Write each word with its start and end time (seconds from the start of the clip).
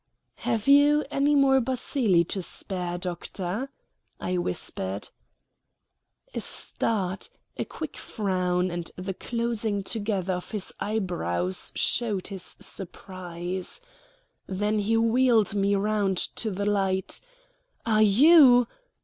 "Have 0.47 0.67
you 0.67 1.05
any 1.11 1.35
more 1.35 1.61
bacilli 1.61 2.23
to 2.29 2.41
spare, 2.41 2.97
doctor?" 2.97 3.69
I 4.19 4.35
whispered. 4.39 5.07
A 6.33 6.39
start, 6.41 7.29
a 7.55 7.65
quick 7.65 7.97
frown, 7.97 8.71
and 8.71 8.89
the 8.95 9.13
closing 9.13 9.83
together 9.83 10.33
of 10.33 10.49
his 10.49 10.73
eyebrows 10.79 11.71
showed 11.75 12.25
his 12.29 12.55
surprise. 12.59 13.79
Then 14.47 14.79
he 14.79 14.97
wheeled 14.97 15.53
me 15.53 15.75
round 15.75 16.17
to 16.37 16.49
the 16.49 16.65
light. 16.65 17.21
"Are 17.85 18.01
you 18.01 18.65